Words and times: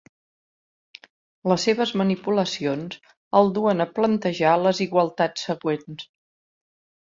Les 1.51 1.65
seves 1.69 1.91
manipulacions 2.01 2.97
el 3.43 3.53
duen 3.61 3.87
a 3.87 3.89
plantejar 4.01 4.57
les 4.67 4.85
igualtats 4.89 5.49
següents. 5.53 6.11